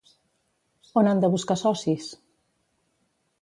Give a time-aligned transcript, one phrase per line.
[1.01, 2.09] On han de buscar socis?